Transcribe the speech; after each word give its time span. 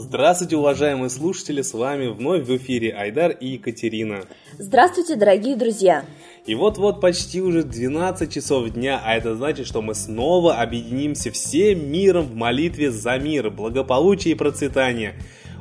Здравствуйте, 0.00 0.56
уважаемые 0.56 1.10
слушатели, 1.10 1.60
с 1.60 1.74
вами 1.74 2.06
вновь 2.06 2.46
в 2.46 2.56
эфире 2.56 2.92
Айдар 2.92 3.32
и 3.32 3.48
Екатерина. 3.48 4.20
Здравствуйте, 4.56 5.16
дорогие 5.16 5.56
друзья! 5.56 6.04
И 6.46 6.54
вот-вот 6.54 7.00
почти 7.00 7.42
уже 7.42 7.64
12 7.64 8.32
часов 8.32 8.70
дня, 8.70 9.02
а 9.04 9.16
это 9.16 9.34
значит, 9.34 9.66
что 9.66 9.82
мы 9.82 9.96
снова 9.96 10.60
объединимся 10.60 11.32
всем 11.32 11.90
миром 11.90 12.26
в 12.26 12.34
молитве 12.36 12.92
за 12.92 13.18
мир, 13.18 13.50
благополучие 13.50 14.34
и 14.34 14.36
процветание. 14.36 15.14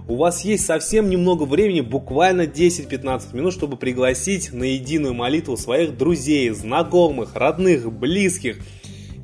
У 0.07 0.17
вас 0.17 0.45
есть 0.45 0.67
совсем 0.67 1.09
немного 1.09 1.43
времени, 1.43 1.81
буквально 1.81 2.43
10-15 2.43 3.35
минут, 3.35 3.53
чтобы 3.53 3.75
пригласить 3.75 4.53
на 4.53 4.65
единую 4.65 5.15
молитву 5.15 5.57
своих 5.57 5.97
друзей, 5.97 6.51
знакомых, 6.51 7.35
родных, 7.35 7.91
близких– 7.91 8.59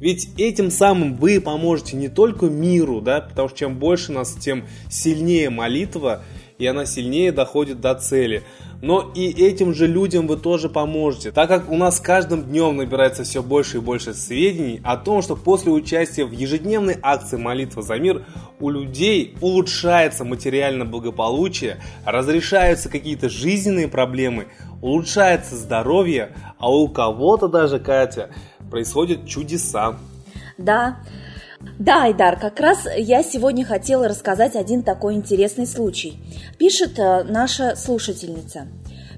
ведь 0.04 0.32
этим 0.38 0.70
самым 0.70 1.16
вы 1.16 1.40
поможете 1.40 1.96
не 1.96 2.10
только 2.10 2.48
миру, 2.48 3.00
да, 3.00 3.22
потому 3.22 3.48
что 3.48 3.60
чем 3.60 3.80
больше 3.80 4.12
нас, 4.12 4.34
тем 4.34 4.66
сильнее 4.90 5.50
молитва, 5.50 6.24
и 6.58 6.66
она 6.66 6.86
сильнее 6.86 7.32
доходит 7.32 7.80
до 7.80 7.96
цели. 7.96 8.44
Но 8.84 9.14
и 9.16 9.32
этим 9.32 9.73
же 9.73 9.88
людям 9.88 10.28
вы 10.28 10.36
тоже 10.36 10.68
поможете, 10.68 11.32
так 11.32 11.48
как 11.48 11.72
у 11.72 11.78
нас 11.78 12.02
каждым 12.02 12.44
днем 12.44 12.76
набирается 12.76 13.23
все 13.23 13.42
больше 13.42 13.78
и 13.78 13.80
больше 13.80 14.14
сведений 14.14 14.82
о 14.84 14.98
том, 14.98 15.22
что 15.22 15.38
после 15.38 15.72
участия 15.72 16.26
в 16.26 16.34
ежедневной 16.34 16.98
акции 17.02 17.38
«Молитва 17.38 17.82
за 17.82 17.96
мир» 17.96 18.26
у 18.59 18.70
людей 18.70 19.38
улучшается 19.40 20.26
материальное 20.26 20.86
благополучие, 20.86 21.78
разрешаются 22.04 22.90
какие-то 22.90 23.30
жизненные 23.30 23.88
проблемы, 23.88 24.48
улучшается 24.82 25.56
здоровье, 25.56 26.36
а 26.58 26.70
у 26.70 26.90
кого-то 26.90 27.48
даже, 27.48 27.80
Катя, 27.80 28.31
происходят 28.70 29.26
чудеса. 29.26 29.95
Да, 30.58 30.98
да, 31.80 32.03
Айдар, 32.03 32.39
как 32.39 32.59
раз 32.59 32.88
я 32.97 33.23
сегодня 33.23 33.66
хотела 33.66 34.08
рассказать 34.08 34.56
один 34.56 34.83
такой 34.83 35.16
интересный 35.16 35.67
случай. 35.67 36.20
Пишет 36.58 37.00
э, 37.00 37.23
наша 37.23 37.75
слушательница. 37.75 38.67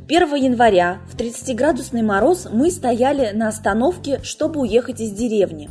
1 0.08 0.36
января 0.36 1.00
в 1.10 1.16
30-градусный 1.16 2.02
мороз 2.02 2.48
мы 2.52 2.72
стояли 2.72 3.36
на 3.36 3.48
остановке, 3.48 4.20
чтобы 4.24 4.62
уехать 4.62 5.02
из 5.02 5.12
деревни. 5.12 5.70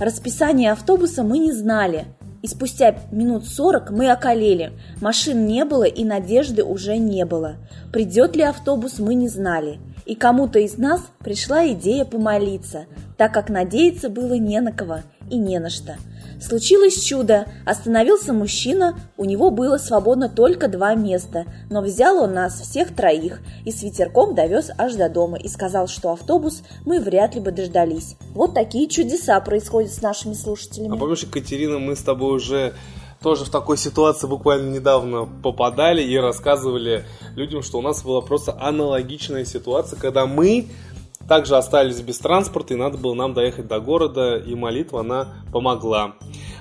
Расписание 0.00 0.72
автобуса 0.72 1.22
мы 1.22 1.38
не 1.38 1.52
знали, 1.52 2.06
и 2.42 2.48
спустя 2.48 2.96
минут 3.10 3.46
40 3.46 3.90
мы 3.90 4.10
околели. 4.10 4.72
Машин 5.00 5.46
не 5.46 5.64
было 5.64 5.84
и 5.84 6.04
надежды 6.04 6.64
уже 6.64 6.96
не 6.96 7.24
было. 7.24 7.56
Придет 7.92 8.36
ли 8.36 8.42
автобус, 8.42 8.98
мы 8.98 9.14
не 9.14 9.28
знали 9.28 9.78
и 10.06 10.14
кому-то 10.14 10.58
из 10.58 10.76
нас 10.76 11.00
пришла 11.20 11.66
идея 11.68 12.04
помолиться, 12.04 12.86
так 13.16 13.32
как 13.32 13.48
надеяться 13.48 14.08
было 14.08 14.34
не 14.34 14.60
на 14.60 14.72
кого 14.72 14.98
и 15.30 15.38
не 15.38 15.58
на 15.58 15.70
что. 15.70 15.96
Случилось 16.40 17.02
чудо, 17.02 17.46
остановился 17.64 18.32
мужчина, 18.32 18.98
у 19.16 19.24
него 19.24 19.50
было 19.50 19.78
свободно 19.78 20.28
только 20.28 20.68
два 20.68 20.94
места, 20.94 21.44
но 21.70 21.80
взял 21.80 22.18
он 22.18 22.34
нас 22.34 22.60
всех 22.60 22.94
троих 22.94 23.40
и 23.64 23.70
с 23.70 23.82
ветерком 23.82 24.34
довез 24.34 24.70
аж 24.76 24.94
до 24.94 25.08
дома 25.08 25.38
и 25.38 25.48
сказал, 25.48 25.88
что 25.88 26.12
автобус 26.12 26.62
мы 26.84 27.00
вряд 27.00 27.34
ли 27.34 27.40
бы 27.40 27.50
дождались. 27.50 28.16
Вот 28.34 28.54
такие 28.54 28.88
чудеса 28.88 29.38
происходят 29.40 29.92
с 29.92 30.02
нашими 30.02 30.34
слушателями. 30.34 30.94
А 30.94 30.98
помнишь, 30.98 31.22
Екатерина, 31.22 31.78
мы 31.78 31.96
с 31.96 32.02
тобой 32.02 32.36
уже 32.36 32.74
тоже 33.22 33.46
в 33.46 33.48
такой 33.48 33.78
ситуации 33.78 34.26
буквально 34.26 34.70
недавно 34.70 35.24
попадали 35.24 36.02
и 36.02 36.14
рассказывали 36.18 37.06
людям, 37.36 37.62
что 37.62 37.78
у 37.78 37.82
нас 37.82 38.02
была 38.02 38.20
просто 38.20 38.54
аналогичная 38.60 39.46
ситуация, 39.46 39.98
когда 39.98 40.26
мы 40.26 40.68
также 41.28 41.56
остались 41.56 42.00
без 42.00 42.18
транспорта, 42.18 42.74
и 42.74 42.76
надо 42.76 42.98
было 42.98 43.14
нам 43.14 43.34
доехать 43.34 43.66
до 43.66 43.80
города, 43.80 44.36
и 44.36 44.54
молитва, 44.54 45.00
она 45.00 45.34
помогла. 45.52 46.14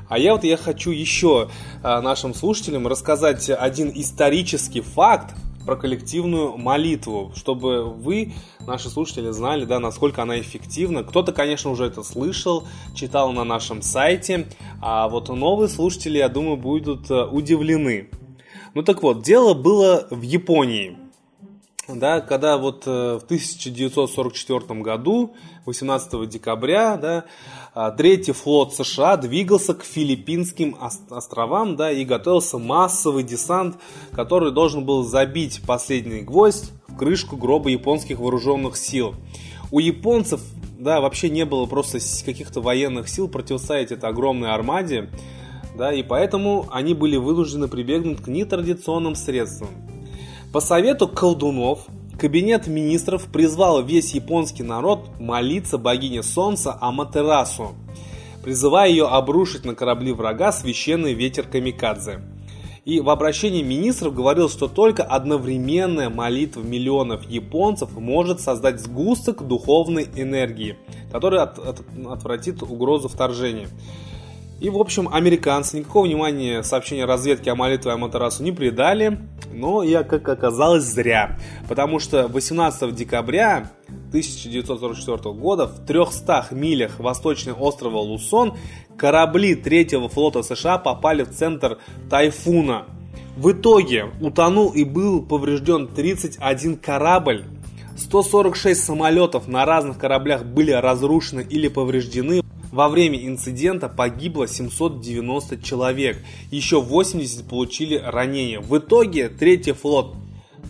А 0.09 0.17
я 0.17 0.33
вот 0.33 0.43
я 0.43 0.57
хочу 0.57 0.91
еще 0.91 1.49
а, 1.81 2.01
нашим 2.01 2.33
слушателям 2.33 2.87
рассказать 2.87 3.49
один 3.49 3.91
исторический 3.93 4.81
факт, 4.81 5.33
про 5.65 5.75
коллективную 5.75 6.57
молитву, 6.57 7.31
чтобы 7.35 7.85
вы, 7.85 8.33
наши 8.65 8.89
слушатели, 8.89 9.31
знали, 9.31 9.65
да, 9.65 9.79
насколько 9.79 10.21
она 10.21 10.39
эффективна. 10.39 11.03
Кто-то, 11.03 11.31
конечно, 11.31 11.71
уже 11.71 11.85
это 11.85 12.03
слышал, 12.03 12.67
читал 12.93 13.31
на 13.31 13.43
нашем 13.43 13.81
сайте, 13.81 14.47
а 14.81 15.07
вот 15.07 15.29
новые 15.29 15.69
слушатели, 15.69 16.17
я 16.17 16.29
думаю, 16.29 16.57
будут 16.57 17.09
э, 17.09 17.25
удивлены. 17.25 18.09
Ну 18.73 18.83
так 18.83 19.03
вот, 19.03 19.21
дело 19.21 19.53
было 19.53 20.07
в 20.09 20.21
Японии. 20.21 20.97
Да, 21.89 22.21
когда 22.21 22.57
вот 22.57 22.83
э, 22.85 23.19
в 23.21 23.25
1944 23.25 24.79
году, 24.79 25.35
18 25.65 26.29
декабря, 26.29 26.95
да, 26.95 27.25
а, 27.73 27.91
Третий 27.91 28.31
флот 28.31 28.73
США 28.73 29.17
двигался 29.17 29.73
к 29.73 29.83
Филиппинским 29.83 30.77
островам 31.09 31.75
да, 31.75 31.91
и 31.91 32.05
готовился 32.05 32.57
массовый 32.57 33.23
десант, 33.23 33.75
который 34.13 34.53
должен 34.53 34.85
был 34.85 35.03
забить 35.03 35.61
последний 35.67 36.21
гвоздь 36.21 36.71
в 36.87 36.95
крышку 36.95 37.35
гроба 37.35 37.69
японских 37.69 38.19
вооруженных 38.19 38.77
сил. 38.77 39.15
У 39.69 39.79
японцев 39.79 40.39
да, 40.79 41.01
вообще 41.01 41.29
не 41.29 41.43
было 41.43 41.65
просто 41.65 41.99
каких-то 42.23 42.61
военных 42.61 43.09
сил 43.09 43.27
противостоять 43.27 43.91
этой 43.91 44.09
огромной 44.09 44.51
армаде, 44.51 45.09
да, 45.77 45.91
и 45.91 46.01
поэтому 46.01 46.65
они 46.71 46.93
были 46.93 47.17
вынуждены 47.17 47.67
прибегнуть 47.67 48.21
к 48.21 48.27
нетрадиционным 48.27 49.15
средствам. 49.15 49.92
По 50.53 50.59
совету 50.59 51.07
колдунов 51.07 51.87
Кабинет 52.19 52.67
министров 52.67 53.25
призвал 53.25 53.81
весь 53.83 54.13
японский 54.13 54.61
народ 54.61 55.09
молиться 55.19 55.79
богине 55.79 56.21
солнца 56.21 56.77
Аматерасу, 56.79 57.73
призывая 58.43 58.87
ее 58.87 59.07
обрушить 59.07 59.65
на 59.65 59.73
корабли 59.73 60.13
врага 60.13 60.51
священный 60.51 61.15
ветер 61.15 61.47
Камикадзе. 61.47 62.21
И 62.85 62.99
в 62.99 63.09
обращении 63.09 63.63
министров 63.63 64.13
говорил, 64.13 64.47
что 64.47 64.67
только 64.67 65.01
одновременная 65.01 66.11
молитва 66.11 66.61
миллионов 66.61 67.27
японцев 67.27 67.97
может 67.97 68.39
создать 68.39 68.79
сгусток 68.79 69.47
духовной 69.47 70.07
энергии, 70.15 70.77
который 71.11 71.39
от, 71.39 71.57
от, 71.57 71.81
отвратит 72.07 72.61
угрозу 72.61 73.07
вторжения. 73.07 73.69
И, 74.63 74.69
в 74.69 74.77
общем, 74.77 75.09
американцы 75.11 75.77
никакого 75.77 76.05
внимания 76.05 76.63
сообщения 76.63 77.03
разведки 77.03 77.49
о 77.49 77.55
молитве 77.55 77.91
Аматерасу 77.91 78.43
не 78.43 78.53
придали, 78.53 79.19
но 79.51 79.83
я, 79.83 80.03
как 80.03 80.29
оказалось, 80.29 80.85
зря. 80.85 81.37
Потому 81.67 81.99
что 81.99 82.29
18 82.29 82.95
декабря 82.95 83.71
1944 84.07 85.35
года 85.35 85.67
в 85.67 85.85
300 85.85 86.47
милях 86.51 86.97
восточного 87.01 87.59
острова 87.59 87.97
Лусон 87.97 88.53
корабли 88.95 89.55
третьего 89.55 90.07
флота 90.07 90.43
США 90.43 90.77
попали 90.77 91.23
в 91.23 91.31
центр 91.31 91.79
тайфуна. 92.09 92.85
В 93.35 93.51
итоге 93.51 94.13
утонул 94.21 94.69
и 94.69 94.85
был 94.85 95.23
поврежден 95.23 95.89
31 95.89 96.77
корабль, 96.77 97.43
146 97.97 98.81
самолетов 98.81 99.49
на 99.49 99.65
разных 99.65 99.97
кораблях 99.97 100.45
были 100.45 100.71
разрушены 100.71 101.45
или 101.49 101.67
повреждены. 101.67 102.43
Во 102.73 102.89
время 102.89 103.23
инцидента 103.23 103.87
погибло 103.87 104.47
790 104.47 105.61
человек, 105.61 106.17
еще 106.49 106.81
80 106.81 107.47
получили 107.47 107.97
ранения. 107.97 108.59
В 108.59 108.75
итоге 108.79 109.29
третий 109.29 109.73
флот 109.73 110.15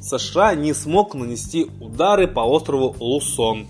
США 0.02 0.54
не 0.54 0.74
смог 0.74 1.16
нанести 1.16 1.66
удары 1.80 2.28
по 2.28 2.42
острову 2.42 2.94
Лусон. 3.00 3.68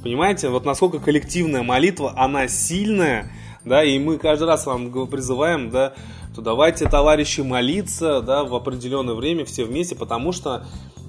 Понимаете, 0.00 0.48
вот 0.48 0.64
насколько 0.64 1.00
коллективная 1.00 1.64
молитва, 1.64 2.14
она 2.16 2.46
сильная, 2.46 3.32
да, 3.64 3.82
и 3.82 3.98
мы 3.98 4.16
каждый 4.18 4.44
раз 4.44 4.64
вам 4.64 5.08
призываем, 5.08 5.70
да, 5.70 5.94
то 6.36 6.40
давайте, 6.40 6.88
товарищи, 6.88 7.40
молиться, 7.40 8.20
да, 8.20 8.44
в 8.44 8.54
определенное 8.54 9.16
время 9.16 9.44
все 9.44 9.64
вместе, 9.64 9.96
потому 9.96 10.30
что 10.30 10.66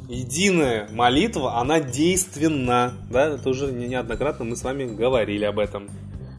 единая 0.10 0.90
молитва, 0.92 1.60
она 1.60 1.80
действенна, 1.80 2.96
да, 3.12 3.28
это 3.28 3.48
уже 3.48 3.72
неоднократно 3.72 4.44
мы 4.44 4.56
с 4.56 4.64
вами 4.64 4.86
говорили 4.86 5.46
об 5.46 5.60
этом. 5.60 5.88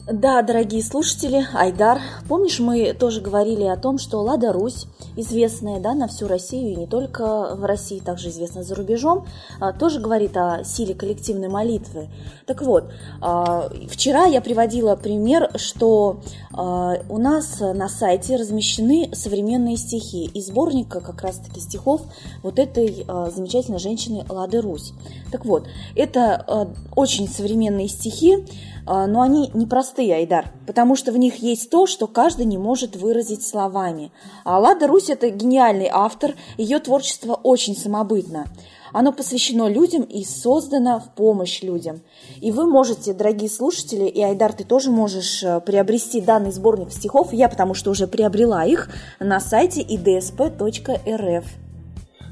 Да, 0.07 0.43
дорогие 0.43 0.83
слушатели, 0.83 1.47
Айдар, 1.55 1.99
помнишь, 2.29 2.59
мы 2.59 2.93
тоже 2.93 3.21
говорили 3.21 3.63
о 3.63 3.75
том, 3.75 3.97
что 3.97 4.21
Лада 4.21 4.53
Русь, 4.53 4.85
известная 5.15 5.79
да, 5.79 5.95
на 5.95 6.07
всю 6.07 6.27
Россию 6.27 6.73
и 6.73 6.75
не 6.75 6.85
только 6.85 7.55
в 7.55 7.65
России, 7.65 7.97
также 7.97 8.29
известна 8.29 8.61
за 8.61 8.75
рубежом, 8.75 9.25
а, 9.59 9.73
тоже 9.73 9.99
говорит 9.99 10.37
о 10.37 10.63
силе 10.63 10.93
коллективной 10.93 11.47
молитвы. 11.47 12.09
Так 12.45 12.61
вот, 12.61 12.91
а, 13.19 13.71
вчера 13.89 14.25
я 14.25 14.41
приводила 14.41 14.95
пример, 14.95 15.49
что 15.55 16.19
а, 16.53 16.97
у 17.09 17.17
нас 17.17 17.59
на 17.59 17.89
сайте 17.89 18.35
размещены 18.35 19.09
современные 19.11 19.75
стихи 19.75 20.25
из 20.25 20.49
сборника 20.49 21.01
как 21.01 21.23
раз-таки 21.23 21.59
стихов 21.59 22.03
вот 22.43 22.59
этой 22.59 23.07
замечательной 23.33 23.79
женщины 23.79 24.23
Лады 24.29 24.61
Русь. 24.61 24.93
Так 25.31 25.45
вот, 25.45 25.65
это 25.95 26.69
очень 26.95 27.27
современные 27.27 27.87
стихи, 27.87 28.45
но 28.85 29.21
они 29.21 29.49
непростые 29.55 29.94
простые, 29.95 30.15
Айдар, 30.15 30.47
потому 30.67 30.95
что 30.95 31.11
в 31.11 31.17
них 31.17 31.35
есть 31.37 31.69
то, 31.69 31.87
что 31.87 32.07
каждый 32.07 32.45
не 32.45 32.57
может 32.57 32.97
выразить 32.97 33.47
словами. 33.47 34.11
А 34.43 34.59
Лада 34.59 34.87
Русь– 34.87 35.09
это 35.09 35.29
гениальный 35.29 35.89
автор, 35.91 36.33
ее 36.57 36.79
творчество 36.79 37.33
очень 37.33 37.77
самобытно. 37.77 38.45
Оно 38.91 39.13
посвящено 39.13 39.69
людям 39.69 40.03
и 40.03 40.25
создано 40.25 40.99
в 40.99 41.15
помощь 41.15 41.61
людям. 41.61 42.01
И 42.41 42.51
вы 42.51 42.65
можете, 42.69 43.13
дорогие 43.13 43.49
слушатели, 43.49 44.05
и 44.05 44.21
Айдар, 44.21 44.53
ты 44.53 44.63
тоже 44.65 44.91
можешь 44.91 45.43
э, 45.43 45.61
приобрести 45.61 46.21
данный 46.21 46.51
сборник 46.51 46.91
стихов, 46.91 47.33
я 47.33 47.47
потому 47.47 47.73
что 47.73 47.91
уже 47.91 48.07
приобрела 48.07 48.65
их, 48.65 48.89
на 49.19 49.39
сайте 49.39 49.81
idsp.rf. 49.81 51.45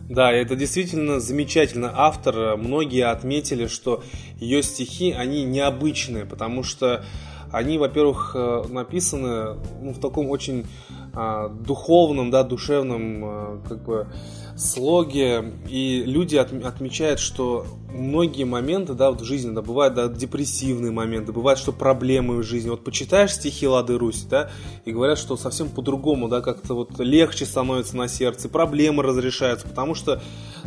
Да, 0.09 0.31
это 0.31 0.55
действительно 0.55 1.19
замечательный 1.19 1.89
автор. 1.93 2.57
Многие 2.57 3.05
отметили, 3.05 3.67
что 3.67 4.03
ее 4.37 4.61
стихи, 4.61 5.11
они 5.11 5.43
необычные, 5.43 6.25
потому 6.25 6.63
что 6.63 7.03
они, 7.53 7.77
во-первых, 7.77 8.31
э, 8.35 8.63
написаны 8.69 9.55
ну, 9.81 9.93
в 9.93 9.99
таком 9.99 10.29
очень 10.29 10.65
а, 11.13 11.49
духовном, 11.49 12.31
да, 12.31 12.43
душевном, 12.43 13.21
а, 13.23 13.59
как 13.69 13.83
бы, 13.83 14.07
слоге, 14.55 15.53
и 15.67 16.03
люди 16.05 16.35
от, 16.35 16.53
отмечают, 16.53 17.19
что 17.19 17.65
многие 17.91 18.43
моменты, 18.43 18.93
да, 18.93 19.11
вот 19.11 19.21
в 19.21 19.23
жизни, 19.23 19.53
да, 19.53 19.61
бывают, 19.61 19.93
да, 19.95 20.07
депрессивные 20.07 20.91
моменты, 20.91 21.31
бывают, 21.31 21.59
что 21.59 21.71
проблемы 21.71 22.37
в 22.37 22.43
жизни. 22.43 22.69
Вот 22.69 22.83
почитаешь 22.83 23.33
стихи 23.33 23.67
Лады 23.67 23.97
Руси, 23.97 24.27
да, 24.29 24.49
и 24.85 24.91
говорят, 24.91 25.17
что 25.17 25.37
совсем 25.37 25.69
по-другому, 25.69 26.27
да, 26.27 26.41
как-то 26.41 26.75
вот 26.75 26.99
легче 26.99 27.45
становится 27.45 27.97
на 27.97 28.07
сердце, 28.07 28.49
проблемы 28.49 29.03
разрешаются, 29.03 29.67
потому 29.67 29.95
что 29.95 30.21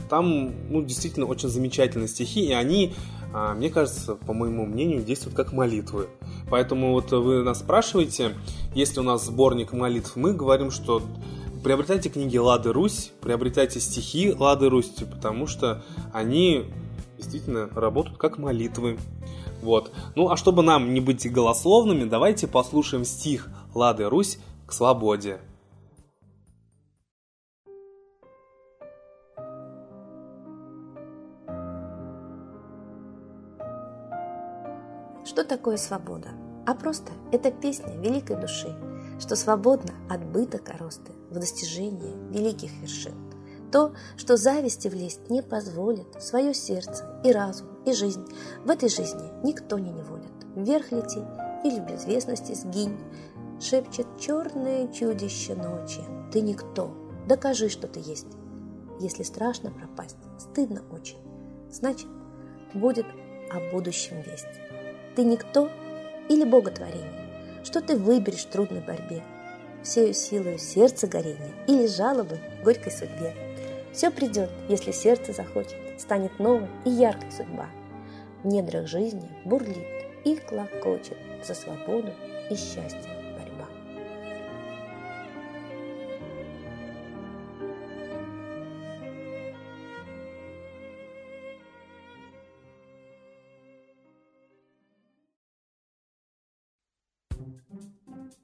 там, 0.09 0.53
ну, 0.71 0.83
действительно 0.83 1.27
очень 1.27 1.49
замечательные 1.49 2.09
стихи, 2.09 2.47
и 2.47 2.53
они, 2.53 2.95
а, 3.33 3.55
мне 3.55 3.71
кажется, 3.71 4.15
по 4.15 4.33
моему 4.33 4.67
мнению, 4.67 5.03
действуют 5.03 5.37
как 5.37 5.53
молитвы. 5.53 6.09
Поэтому 6.49 6.93
вот 6.93 7.11
вы 7.13 7.43
нас 7.43 7.61
спрашиваете, 7.61 8.35
если 8.75 9.01
у 9.01 9.03
нас 9.03 9.25
сборник 9.25 9.73
молитв, 9.73 10.17
мы 10.17 10.33
говорим, 10.33 10.71
что 10.71 11.03
приобретайте 11.67 12.11
книги 12.11 12.39
Лады 12.39 12.73
Русь, 12.73 13.11
приобретайте 13.21 13.81
стихи 13.81 14.33
Лады 14.33 14.69
Русь, 14.69 15.03
потому 15.11 15.49
что 15.49 15.83
они 16.13 16.67
действительно 17.17 17.69
работают 17.75 18.19
как 18.19 18.39
молитвы. 18.39 19.01
Вот. 19.63 19.91
Ну 20.15 20.31
а 20.31 20.37
чтобы 20.37 20.63
нам 20.63 20.95
не 20.95 21.01
быть 21.01 21.29
голословными, 21.29 22.09
давайте 22.09 22.47
послушаем 22.47 23.05
стих 23.05 23.49
Лады 23.75 24.09
Русь 24.09 24.39
к 24.65 24.73
свободе. 24.73 25.41
Что 35.25 35.43
такое 35.43 35.79
свобода? 35.79 36.29
А 36.65 36.75
просто 36.75 37.11
это 37.33 37.51
песня 37.51 37.97
великой 37.97 38.37
души, 38.37 38.73
что 39.19 39.37
свободна 39.37 39.95
от 40.09 40.25
быта 40.25 40.59
коросты 40.59 41.13
в 41.31 41.39
достижении 41.39 42.15
великих 42.31 42.71
вершин. 42.81 43.15
То, 43.73 43.93
что 44.17 44.37
зависти 44.37 44.89
влезть 44.89 45.29
не 45.29 45.43
позволит 45.43 46.23
свое 46.23 46.55
сердце 46.55 47.21
и 47.25 47.33
разум, 47.33 47.69
и 47.85 47.93
жизнь. 47.93 48.25
В 48.65 48.71
этой 48.71 48.89
жизни 48.89 49.31
никто 49.45 49.79
не 49.79 49.91
неволит. 49.91 50.33
Вверх 50.55 50.93
лети 50.93 51.21
или 51.65 51.81
в 51.81 51.87
безвестности 51.87 52.55
сгинь, 52.55 52.97
шепчет 53.61 54.07
черное 54.19 54.89
чудище 54.93 55.55
ночи. 55.55 56.01
Ты 56.33 56.41
никто, 56.41 56.91
докажи, 57.27 57.69
что 57.69 57.89
ты 57.89 58.01
есть. 58.01 58.29
Если 59.01 59.25
страшно 59.25 59.71
пропасть, 59.71 60.17
стыдно 60.39 60.83
очень, 60.91 61.19
значит, 61.71 62.09
будет 62.73 63.07
о 63.51 63.73
будущем 63.73 64.21
весть. 64.23 64.47
Ты 65.17 65.25
никто 65.25 65.71
или 66.29 66.45
боготворение? 66.45 67.26
Что 67.67 67.81
ты 67.81 67.97
выберешь 67.97 68.45
в 68.45 68.51
трудной 68.51 68.81
борьбе? 68.81 69.25
Всею 69.83 70.15
силою 70.15 70.57
сердца 70.57 71.09
горения 71.09 71.51
или 71.67 71.89
жалобы 71.89 72.39
горькой 72.63 72.93
судьбе? 72.93 73.35
Все 73.93 74.13
придет, 74.13 74.51
если 74.69 74.93
сердце 74.93 75.33
захочет, 75.33 75.75
станет 75.99 76.39
новой 76.39 76.69
и 76.85 76.91
яркой 76.91 77.33
судьба. 77.33 77.67
В 78.45 78.47
недрах 78.47 78.87
жизни 78.87 79.29
бурлит 79.45 79.85
и 80.25 80.37
клокочет 80.37 81.19
за 81.45 81.55
свободу 81.55 82.13
и 82.51 82.55
счастье. 82.55 83.16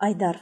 Айдар, 0.03 0.41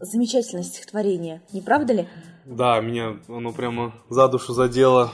замечательное 0.00 0.62
стихотворение, 0.62 1.42
не 1.52 1.60
правда 1.60 1.92
ли? 1.92 2.08
Да, 2.46 2.80
меня 2.80 3.18
оно 3.28 3.52
прямо 3.52 3.92
за 4.08 4.28
душу 4.28 4.54
задело. 4.54 5.10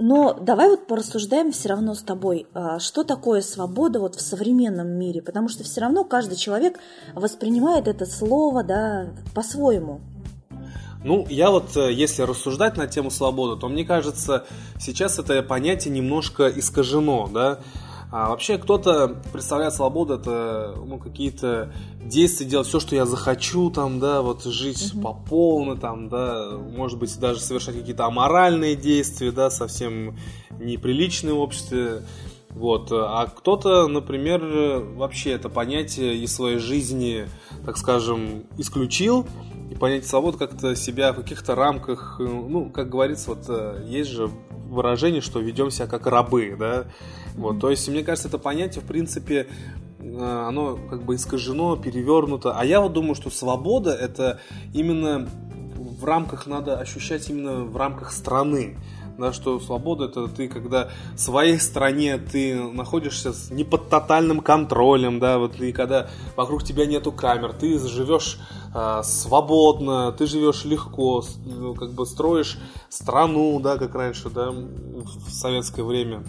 Но 0.00 0.34
давай 0.34 0.70
вот 0.70 0.88
порассуждаем 0.88 1.52
все 1.52 1.68
равно 1.68 1.94
с 1.94 2.02
тобой, 2.02 2.48
а, 2.52 2.80
что 2.80 3.04
такое 3.04 3.42
свобода 3.42 4.00
вот 4.00 4.16
в 4.16 4.20
современном 4.20 4.88
мире, 4.88 5.22
потому 5.22 5.48
что 5.48 5.62
все 5.62 5.82
равно 5.82 6.02
каждый 6.02 6.34
человек 6.34 6.80
воспринимает 7.14 7.86
это 7.86 8.06
слово 8.06 8.64
да, 8.64 9.10
по-своему. 9.36 10.00
Ну, 11.04 11.24
я 11.30 11.52
вот, 11.52 11.76
э, 11.76 11.92
если 11.92 12.22
рассуждать 12.22 12.76
на 12.76 12.88
тему 12.88 13.12
свободы, 13.12 13.58
то 13.60 13.68
мне 13.68 13.84
кажется, 13.84 14.46
сейчас 14.80 15.20
это 15.20 15.40
понятие 15.44 15.94
немножко 15.94 16.48
искажено, 16.48 17.28
да, 17.32 17.60
а 18.12 18.30
вообще 18.30 18.58
кто-то 18.58 19.20
представляет 19.32 19.72
свободу 19.72 20.14
это 20.14 20.74
ну, 20.84 20.98
какие-то 20.98 21.72
действия 22.02 22.46
делать 22.46 22.66
все, 22.66 22.80
что 22.80 22.96
я 22.96 23.06
захочу, 23.06 23.70
там, 23.70 24.00
да, 24.00 24.20
вот 24.20 24.42
жить 24.44 24.92
угу. 24.92 25.02
по 25.02 25.12
полной, 25.14 25.78
там, 25.78 26.08
да, 26.08 26.50
может 26.76 26.98
быть 26.98 27.16
даже 27.20 27.40
совершать 27.40 27.76
какие-то 27.76 28.06
аморальные 28.06 28.74
действия, 28.74 29.30
да, 29.30 29.48
совсем 29.48 30.18
неприличные 30.58 31.34
в 31.34 31.38
обществе. 31.38 32.02
Вот. 32.50 32.88
А 32.90 33.26
кто-то, 33.26 33.86
например, 33.86 34.40
вообще 34.96 35.30
это 35.30 35.48
понятие 35.48 36.16
из 36.16 36.34
своей 36.34 36.58
жизни, 36.58 37.28
так 37.64 37.78
скажем, 37.78 38.42
исключил, 38.58 39.24
понятие 39.80 40.08
свободы 40.08 40.38
как-то 40.38 40.76
себя 40.76 41.12
в 41.12 41.16
каких-то 41.16 41.56
рамках, 41.56 42.16
ну, 42.20 42.70
как 42.70 42.90
говорится, 42.90 43.30
вот 43.30 43.46
э, 43.48 43.82
есть 43.86 44.10
же 44.10 44.30
выражение, 44.68 45.20
что 45.22 45.40
ведем 45.40 45.70
себя 45.70 45.86
как 45.88 46.06
рабы, 46.06 46.54
да, 46.56 46.84
вот, 47.34 47.58
то 47.58 47.70
есть, 47.70 47.88
мне 47.88 48.04
кажется, 48.04 48.28
это 48.28 48.38
понятие, 48.38 48.82
в 48.82 48.86
принципе, 48.86 49.48
э, 49.98 50.44
оно 50.46 50.78
как 50.88 51.02
бы 51.02 51.16
искажено, 51.16 51.76
перевернуто. 51.76 52.52
А 52.56 52.64
я 52.64 52.80
вот 52.80 52.92
думаю, 52.92 53.14
что 53.14 53.30
свобода 53.30 53.92
это 53.92 54.38
именно 54.74 55.28
в 55.76 56.04
рамках 56.04 56.46
надо 56.46 56.78
ощущать 56.78 57.28
именно 57.30 57.64
в 57.64 57.76
рамках 57.76 58.12
страны. 58.12 58.76
Да, 59.20 59.34
что 59.34 59.60
свобода 59.60 60.06
это 60.06 60.28
ты, 60.28 60.48
когда 60.48 60.88
в 61.14 61.20
своей 61.20 61.60
стране 61.60 62.16
ты 62.16 62.58
находишься 62.58 63.34
не 63.50 63.64
под 63.64 63.90
тотальным 63.90 64.40
контролем, 64.40 65.18
да, 65.18 65.38
вот 65.38 65.60
и 65.60 65.72
когда 65.72 66.08
вокруг 66.36 66.64
тебя 66.64 66.86
нету 66.86 67.12
камер, 67.12 67.52
ты 67.52 67.78
живешь 67.78 68.38
э, 68.74 69.02
свободно, 69.04 70.10
ты 70.12 70.24
живешь 70.26 70.64
легко, 70.64 71.22
ну, 71.44 71.74
как 71.74 71.92
бы 71.92 72.06
строишь 72.06 72.58
страну, 72.88 73.60
да, 73.60 73.76
как 73.76 73.94
раньше, 73.94 74.30
да, 74.30 74.52
в 74.52 75.30
советское 75.30 75.82
время. 75.82 76.24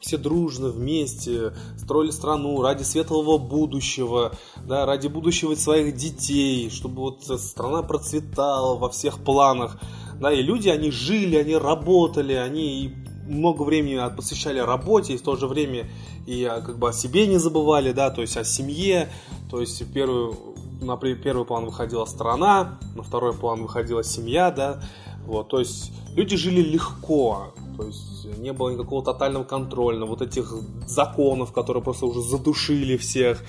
Все 0.00 0.18
дружно 0.18 0.68
вместе 0.68 1.52
строили 1.78 2.10
страну 2.10 2.60
ради 2.60 2.82
светлого 2.82 3.38
будущего, 3.38 4.32
да, 4.64 4.84
ради 4.84 5.06
будущего 5.06 5.54
своих 5.54 5.94
детей, 5.94 6.70
чтобы 6.70 7.02
вот 7.02 7.22
страна 7.40 7.82
процветала 7.82 8.76
во 8.76 8.88
всех 8.88 9.18
планах, 9.18 9.78
да, 10.20 10.32
и 10.32 10.42
люди, 10.42 10.68
они 10.68 10.90
жили, 10.90 11.36
они 11.36 11.56
работали, 11.56 12.34
они 12.34 12.94
много 13.26 13.62
времени 13.62 14.00
посвящали 14.14 14.58
работе, 14.58 15.14
и 15.14 15.16
в 15.16 15.22
то 15.22 15.36
же 15.36 15.46
время 15.46 15.86
и 16.26 16.44
а, 16.44 16.60
как 16.60 16.78
бы 16.78 16.88
о 16.88 16.92
себе 16.92 17.26
не 17.26 17.38
забывали, 17.38 17.92
да, 17.92 18.10
то 18.10 18.20
есть 18.20 18.36
о 18.36 18.44
семье, 18.44 19.08
то 19.50 19.60
есть 19.60 19.82
первую, 19.92 20.36
на 20.80 20.96
первый 20.96 21.44
план 21.44 21.64
выходила 21.64 22.04
страна, 22.04 22.78
на 22.94 23.02
второй 23.02 23.32
план 23.32 23.62
выходила 23.62 24.02
семья, 24.02 24.50
да, 24.50 24.82
вот, 25.26 25.48
то 25.48 25.58
есть 25.58 25.92
люди 26.14 26.36
жили 26.36 26.60
легко, 26.60 27.54
то 27.76 27.84
есть 27.84 28.24
не 28.38 28.52
было 28.52 28.70
никакого 28.70 29.04
тотального 29.04 29.44
контроля, 29.44 30.04
вот 30.04 30.22
этих 30.22 30.52
законов, 30.86 31.52
которые 31.52 31.82
просто 31.82 32.06
уже 32.06 32.22
задушили 32.22 32.96
всех, 32.96 33.44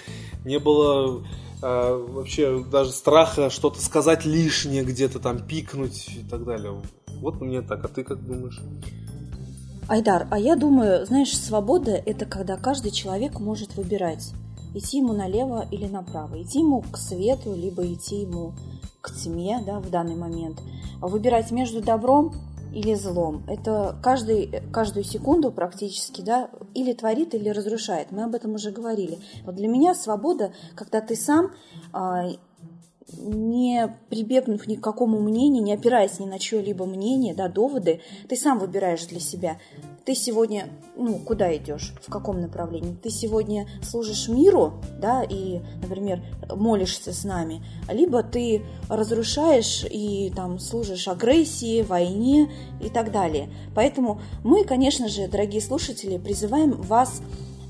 не 0.45 0.59
было 0.59 1.23
э, 1.61 2.05
вообще 2.09 2.63
даже 2.63 2.91
страха 2.91 3.49
что-то 3.49 3.81
сказать 3.81 4.25
лишнее, 4.25 4.83
где-то 4.83 5.19
там 5.19 5.39
пикнуть 5.39 6.09
и 6.09 6.23
так 6.27 6.45
далее. 6.45 6.81
Вот 7.19 7.41
мне 7.41 7.61
так, 7.61 7.83
а 7.83 7.87
ты 7.87 8.03
как 8.03 8.25
думаешь? 8.25 8.61
Айдар, 9.87 10.27
а 10.31 10.37
я 10.37 10.55
думаю, 10.55 11.05
знаешь, 11.05 11.37
свобода– 11.37 11.91
это 12.05 12.25
когда 12.25 12.57
каждый 12.57 12.91
человек 12.91 13.39
может 13.39 13.77
выбирать, 13.77 14.33
идти 14.73 14.97
ему 14.97 15.13
налево 15.13 15.65
или 15.71 15.87
направо, 15.87 16.41
идти 16.41 16.59
ему 16.59 16.81
к 16.81 16.97
свету, 16.97 17.55
либо 17.55 17.85
идти 17.85 18.21
ему 18.21 18.53
к 19.01 19.13
тьме 19.13 19.63
да, 19.65 19.79
в 19.79 19.89
данный 19.89 20.15
момент. 20.15 20.61
Выбирать 20.99 21.51
между 21.51 21.81
добром 21.81 22.33
или 22.77 22.93
злом. 22.93 23.43
Это 23.47 23.97
каждый, 24.03 24.61
каждую 24.71 25.03
секунду 25.03 25.51
практически, 25.51 26.21
да, 26.21 26.51
или 26.75 26.93
творит, 26.93 27.33
или 27.33 27.49
разрушает. 27.49 28.11
Мы 28.11 28.23
об 28.23 28.35
этом 28.35 28.53
уже 28.53 28.69
говорили. 28.69 29.17
Вот 29.45 29.55
для 29.55 29.67
меня 29.67 29.95
свобода, 29.95 30.53
когда 30.75 31.01
ты 31.01 31.15
сам 31.15 31.53
а, 31.91 32.27
не 33.17 33.97
прибегнув 34.09 34.67
ни 34.67 34.75
к 34.75 34.83
какому 34.83 35.19
мнению, 35.19 35.63
не 35.63 35.73
опираясь 35.73 36.19
ни 36.19 36.25
на 36.25 36.37
чье-либо 36.37 36.85
мнение, 36.85 37.33
да, 37.33 37.47
доводы, 37.47 38.01
ты 38.29 38.35
сам 38.35 38.59
выбираешь 38.59 39.07
для 39.07 39.19
себя. 39.19 39.57
Ты 40.07 40.15
сегодня, 40.15 40.69
ну, 40.95 41.19
куда 41.19 41.53
идешь, 41.57 41.93
в 42.01 42.09
каком 42.09 42.39
направлении? 42.39 42.95
Ты 42.95 43.09
сегодня 43.09 43.67
служишь 43.81 44.29
миру, 44.29 44.75
да, 45.01 45.21
и, 45.21 45.59
например, 45.81 46.23
молишься 46.49 47.11
с 47.11 47.25
нами, 47.25 47.61
либо 47.91 48.23
ты 48.23 48.63
разрушаешь 48.87 49.83
и 49.83 50.31
там 50.33 50.59
служишь 50.59 51.09
агрессии, 51.09 51.81
войне 51.81 52.49
и 52.81 52.87
так 52.87 53.11
далее. 53.11 53.49
Поэтому 53.75 54.21
мы, 54.45 54.63
конечно 54.63 55.09
же, 55.09 55.27
дорогие 55.27 55.59
слушатели, 55.59 56.17
призываем 56.17 56.81
вас 56.83 57.21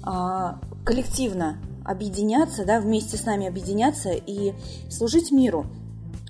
а, 0.03 0.59
коллективно 0.85 1.57
объединяться, 1.83 2.65
да, 2.65 2.79
вместе 2.79 3.17
с 3.17 3.25
нами 3.25 3.47
объединяться 3.47 4.11
и 4.11 4.53
служить 4.91 5.31
миру. 5.31 5.65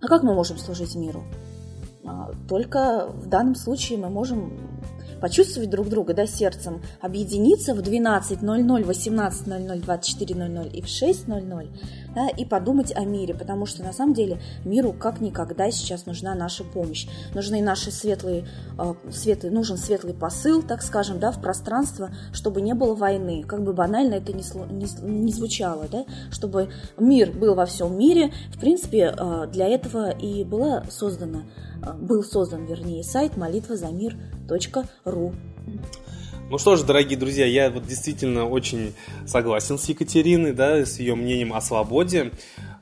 А 0.01 0.07
как 0.07 0.23
мы 0.23 0.33
можем 0.33 0.57
служить 0.57 0.95
миру? 0.95 1.25
А, 2.05 2.31
только 2.47 3.09
в 3.13 3.27
данном 3.27 3.55
случае 3.55 3.97
мы 3.97 4.09
можем 4.09 4.53
почувствовать 5.17 5.69
друг 5.69 5.89
друга, 5.89 6.13
да, 6.13 6.27
сердцем, 6.27 6.81
объединиться 7.01 7.73
в 7.73 7.79
12.00, 7.79 8.41
18.00, 8.41 9.83
24.00 9.83 10.71
и 10.71 10.81
в 10.81 10.85
6.00, 10.85 11.67
да, 12.17 12.29
и 12.29 12.45
подумать 12.45 12.91
о 12.95 13.05
мире, 13.05 13.35
потому 13.35 13.67
что 13.67 13.83
на 13.83 13.93
самом 13.93 14.15
деле 14.15 14.41
миру 14.65 14.91
как 14.91 15.21
никогда 15.21 15.69
сейчас 15.69 16.07
нужна 16.07 16.33
наша 16.33 16.63
помощь. 16.63 17.07
Нужны 17.35 17.61
наши 17.61 17.91
светлые, 17.91 18.47
э, 18.79 18.93
светлый, 19.11 19.51
нужен 19.51 19.77
светлый 19.77 20.15
посыл, 20.15 20.63
так 20.63 20.81
скажем, 20.81 21.19
да, 21.19 21.31
в 21.31 21.39
пространство, 21.39 22.09
чтобы 22.33 22.61
не 22.61 22.73
было 22.73 22.95
войны. 22.95 23.43
Как 23.43 23.61
бы 23.61 23.71
банально 23.71 24.15
это 24.15 24.33
не, 24.33 24.43
не, 24.71 24.87
не 25.03 25.31
звучало, 25.31 25.85
да, 25.91 26.05
чтобы 26.31 26.69
мир 26.97 27.31
был 27.31 27.53
во 27.53 27.67
всем 27.67 27.95
мире. 27.95 28.33
В 28.51 28.59
принципе, 28.59 29.13
э, 29.15 29.47
для 29.53 29.67
этого 29.67 30.09
и 30.09 30.43
была 30.43 30.85
создана, 30.89 31.43
э, 31.83 31.93
был 31.93 32.23
создан, 32.23 32.65
вернее, 32.65 33.03
сайт 33.03 33.37
молитва 33.37 33.77
за 33.77 33.89
мир.ру. 33.89 35.33
Ну 36.49 36.57
что 36.57 36.77
ж, 36.77 36.83
дорогие 36.83 37.19
друзья, 37.19 37.45
я 37.45 37.69
вот 37.69 37.85
действительно 37.85 38.47
очень 38.47 38.93
согласен 39.25 39.77
с 39.77 39.89
Екатериной, 39.89 40.53
да, 40.53 40.85
с 40.85 40.97
ее 40.97 41.13
мнением 41.13 41.53
о 41.53 41.59
свободе. 41.59 42.31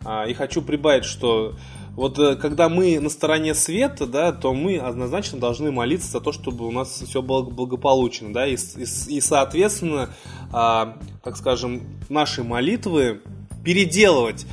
А, 0.04 0.26
и 0.28 0.36
хочу 0.36 0.62
прибавить, 0.62 1.04
что 1.04 1.56
вот 1.96 2.20
э, 2.20 2.36
когда 2.36 2.70
мы 2.70 3.00
на 3.00 3.10
стороне 3.10 3.56
света, 3.56 4.06
да, 4.06 4.32
то 4.34 4.54
мы 4.54 4.78
однозначно 4.78 5.40
должны 5.40 5.72
молиться 5.72 6.12
за 6.12 6.22
то, 6.22 6.32
чтобы 6.32 6.68
у 6.68 6.72
нас 6.72 6.90
все 7.08 7.24
было 7.24 7.42
благополучно, 7.42 8.32
да, 8.32 8.46
и, 8.46 8.56
и, 8.56 9.16
и 9.16 9.20
соответственно, 9.20 10.12
а, 10.54 11.00
так 11.24 11.36
скажем, 11.36 11.82
наши 12.08 12.44
молитвы 12.44 13.22
переделывать 13.64 14.46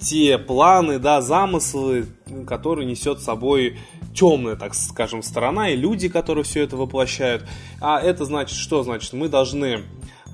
те 0.00 0.38
планы, 0.38 0.98
да, 0.98 1.20
замыслы, 1.20 2.06
которые 2.48 2.84
несет 2.84 3.20
с 3.20 3.24
собой 3.24 3.78
темная, 4.16 4.56
так 4.56 4.74
скажем, 4.74 5.22
сторона 5.22 5.68
и 5.68 5.76
люди, 5.76 6.08
которые 6.08 6.44
все 6.44 6.62
это 6.62 6.76
воплощают. 6.76 7.44
А 7.80 8.00
это 8.00 8.24
значит 8.24 8.56
что? 8.56 8.82
Значит, 8.82 9.12
мы 9.12 9.28
должны 9.28 9.84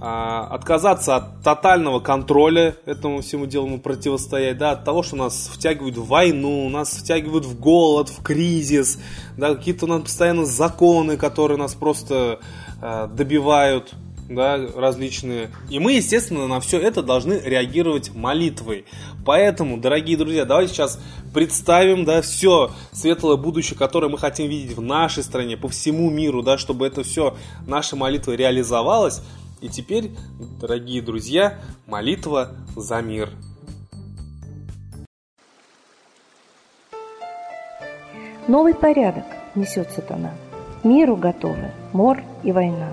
а, 0.04 0.48
отказаться 0.50 1.14
от 1.14 1.42
тотального 1.42 2.00
контроля 2.00 2.74
этому 2.86 3.20
всему 3.20 3.46
делу 3.46 3.78
противостоять, 3.78 4.58
да, 4.58 4.72
от 4.72 4.84
того, 4.84 5.04
что 5.04 5.14
нас 5.14 5.48
втягивают 5.52 5.96
в 5.96 6.06
войну, 6.06 6.68
нас 6.68 6.90
втягивают 6.90 7.44
в 7.44 7.60
голод, 7.60 8.08
в 8.08 8.20
кризис, 8.20 8.98
да, 9.36 9.54
какие-то 9.54 9.84
у 9.84 9.88
нас 9.88 10.02
постоянно 10.02 10.44
законы, 10.44 11.16
которые 11.16 11.56
нас 11.56 11.74
просто 11.74 12.40
а, 12.80 13.06
добивают, 13.06 13.94
да, 14.28 14.58
различные. 14.74 15.50
И 15.70 15.78
мы, 15.78 15.92
естественно, 15.92 16.46
на 16.46 16.60
все 16.60 16.78
это 16.78 17.02
должны 17.02 17.34
реагировать 17.34 18.14
молитвой. 18.14 18.84
Поэтому, 19.24 19.78
дорогие 19.78 20.16
друзья, 20.16 20.44
давайте 20.44 20.74
сейчас 20.74 21.00
представим, 21.32 22.04
да, 22.04 22.22
все 22.22 22.70
светлое 22.92 23.36
будущее, 23.36 23.78
которое 23.78 24.08
мы 24.08 24.18
хотим 24.18 24.48
видеть 24.48 24.76
в 24.76 24.80
нашей 24.80 25.22
стране, 25.22 25.56
по 25.56 25.68
всему 25.68 26.10
миру, 26.10 26.42
да, 26.42 26.58
чтобы 26.58 26.86
это 26.86 27.02
все, 27.02 27.36
наша 27.66 27.96
молитва 27.96 28.32
реализовалась. 28.32 29.22
И 29.60 29.68
теперь, 29.68 30.10
дорогие 30.60 31.02
друзья, 31.02 31.58
молитва 31.86 32.56
за 32.74 33.00
мир. 33.00 33.30
Новый 38.48 38.74
порядок 38.74 39.24
несет 39.54 39.92
сатана. 39.92 40.34
Миру 40.82 41.14
готовы 41.14 41.70
мор 41.92 42.24
и 42.42 42.50
война. 42.50 42.92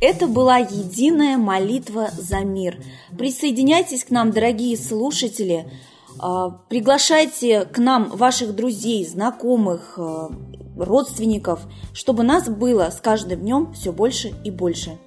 Это 0.00 0.26
была 0.26 0.58
единая 0.58 1.38
молитва 1.38 2.10
за 2.16 2.40
мир. 2.40 2.78
Присоединяйтесь 3.16 4.04
к 4.04 4.10
нам, 4.10 4.30
дорогие 4.30 4.76
слушатели. 4.76 5.70
А, 6.18 6.50
приглашайте 6.50 7.64
к 7.64 7.78
нам 7.78 8.10
ваших 8.10 8.54
друзей, 8.54 9.06
знакомых, 9.06 9.98
а, 9.98 10.30
родственников, 10.76 11.60
чтобы 11.92 12.22
нас 12.22 12.48
было 12.48 12.90
с 12.90 13.00
каждым 13.00 13.40
днем 13.40 13.72
все 13.72 13.92
больше 13.92 14.32
и 14.44 14.50
больше. 14.50 14.98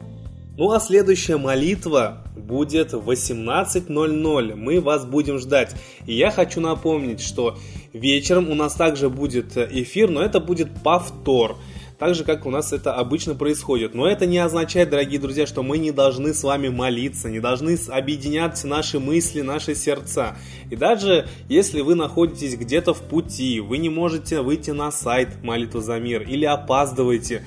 Ну 0.59 0.71
а 0.71 0.81
следующая 0.81 1.37
молитва 1.37 2.17
будет 2.35 2.91
в 2.91 3.09
18.00. 3.09 4.55
Мы 4.55 4.81
вас 4.81 5.05
будем 5.05 5.39
ждать. 5.39 5.73
И 6.05 6.13
я 6.13 6.31
хочу 6.31 6.59
напомнить, 6.59 7.21
что 7.21 7.57
вечером 7.93 8.51
у 8.51 8.55
нас 8.55 8.73
также 8.73 9.09
будет 9.09 9.55
эфир, 9.55 10.09
но 10.09 10.21
это 10.21 10.41
будет 10.41 10.67
повтор 10.83 11.55
так 11.97 12.15
же, 12.15 12.23
как 12.23 12.45
у 12.45 12.49
нас 12.49 12.71
это 12.71 12.93
обычно 12.93 13.35
происходит. 13.35 13.93
Но 13.93 14.07
это 14.07 14.25
не 14.25 14.37
означает, 14.37 14.89
дорогие 14.89 15.19
друзья, 15.19 15.45
что 15.45 15.63
мы 15.63 15.77
не 15.77 15.91
должны 15.91 16.33
с 16.33 16.43
вами 16.43 16.69
молиться, 16.69 17.29
не 17.29 17.41
должны 17.41 17.77
объединять 17.89 18.63
наши 18.63 18.99
мысли, 18.99 19.41
наши 19.41 19.75
сердца. 19.75 20.37
И 20.71 20.77
даже 20.77 21.27
если 21.49 21.81
вы 21.81 21.95
находитесь 21.95 22.55
где-то 22.55 22.93
в 22.93 23.01
пути, 23.01 23.59
вы 23.59 23.77
не 23.77 23.89
можете 23.89 24.41
выйти 24.41 24.71
на 24.71 24.91
сайт 24.91 25.43
«Молитва 25.43 25.81
за 25.81 25.99
мир» 25.99 26.21
или 26.21 26.45
опаздываете, 26.45 27.43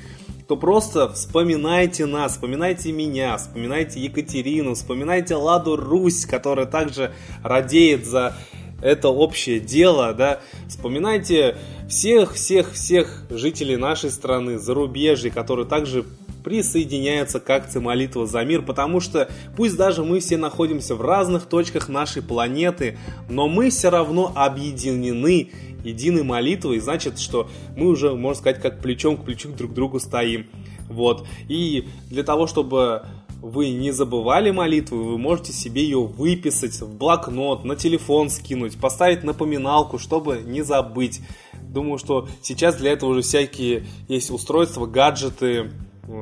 то 0.53 0.57
просто 0.59 1.09
вспоминайте 1.09 2.05
нас, 2.05 2.33
вспоминайте 2.33 2.93
меня, 2.93 3.39
вспоминайте 3.39 3.99
Екатерину, 4.01 4.75
вспоминайте 4.75 5.35
Ладу 5.35 5.77
Русь, 5.77 6.27
которая 6.27 6.67
также 6.67 7.11
радеет 7.43 8.05
за 8.05 8.37
это 8.83 9.09
общее 9.09 9.61
дело, 9.61 10.13
да, 10.13 10.41
вспоминайте 10.69 11.57
всех-всех-всех 11.89 13.25
жителей 13.31 13.79
нашей 13.79 14.11
страны, 14.11 14.59
зарубежья, 14.59 15.31
которые 15.31 15.67
также 15.67 16.05
присоединяются 16.45 17.41
к 17.41 17.49
акции 17.49 17.79
«Молитва 17.79 18.27
за 18.27 18.45
мир», 18.45 18.61
потому 18.61 19.01
что 19.01 19.31
пусть 19.57 19.79
даже 19.79 20.05
мы 20.05 20.21
все 20.21 20.37
находимся 20.37 20.95
в 20.95 21.01
разных 21.01 21.47
точках 21.47 21.89
нашей 21.89 22.21
планеты, 22.21 22.99
но 23.31 23.49
мы 23.49 23.71
все 23.71 23.89
равно 23.89 24.31
объединены 24.35 25.51
единой 25.85 26.23
молитвой, 26.23 26.79
значит, 26.79 27.19
что 27.19 27.49
мы 27.77 27.89
уже, 27.89 28.15
можно 28.15 28.41
сказать, 28.41 28.61
как 28.61 28.81
плечом 28.81 29.17
к 29.17 29.25
плечу 29.25 29.51
друг 29.53 29.73
к 29.73 29.75
другу 29.75 30.01
стоим. 30.01 30.47
Вот. 30.89 31.27
И 31.49 31.89
для 32.11 32.23
того, 32.23 32.47
чтобы 32.47 33.05
вы 33.43 33.71
не 33.71 33.91
забывали 33.91 34.51
молитву, 34.53 35.03
вы 35.03 35.19
можете 35.19 35.53
себе 35.53 35.83
ее 35.83 36.01
выписать 36.05 36.81
в 36.81 36.97
блокнот, 36.97 37.65
на 37.65 37.75
телефон 37.75 38.31
скинуть, 38.31 38.79
поставить 38.79 39.25
напоминалку, 39.25 39.99
чтобы 39.99 40.43
не 40.45 40.63
забыть. 40.63 41.21
Думаю, 41.61 41.99
что 41.99 42.29
сейчас 42.41 42.77
для 42.77 42.93
этого 42.93 43.11
уже 43.11 43.23
всякие 43.23 43.85
есть 44.09 44.31
устройства, 44.31 44.87
гаджеты, 44.87 45.73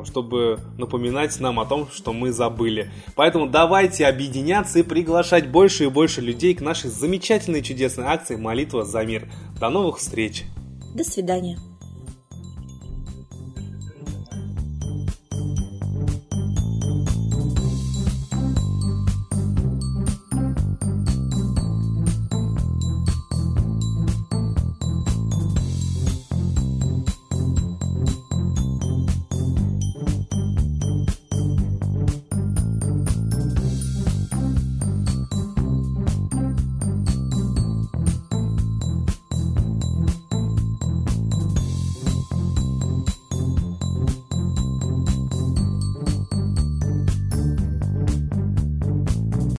чтобы 0.04 0.58
напоминать 0.78 1.38
нам 1.40 1.60
о 1.60 1.66
том, 1.66 1.88
что 1.90 2.12
мы 2.12 2.32
забыли. 2.32 2.90
Поэтому 3.14 3.46
давайте 3.46 4.06
объединяться 4.06 4.78
и 4.78 4.82
приглашать 4.82 5.48
больше 5.48 5.84
и 5.84 5.88
больше 5.88 6.20
людей 6.20 6.54
к 6.54 6.60
нашей 6.60 6.90
замечательной 6.90 7.62
чудесной 7.62 8.06
акции 8.06 8.36
«Молитва 8.36 8.84
за 8.84 9.04
мир». 9.04 9.28
До 9.58 9.68
новых 9.68 9.98
встреч! 9.98 10.44
До 10.94 11.04
свидания! 11.04 11.69